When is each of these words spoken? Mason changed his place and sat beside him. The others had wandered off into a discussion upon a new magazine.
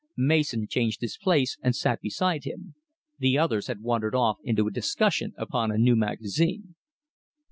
Mason 0.17 0.65
changed 0.67 1.01
his 1.01 1.15
place 1.15 1.59
and 1.61 1.75
sat 1.75 2.01
beside 2.01 2.43
him. 2.43 2.73
The 3.19 3.37
others 3.37 3.67
had 3.67 3.81
wandered 3.83 4.15
off 4.15 4.39
into 4.43 4.67
a 4.67 4.71
discussion 4.71 5.31
upon 5.37 5.69
a 5.69 5.77
new 5.77 5.95
magazine. 5.95 6.73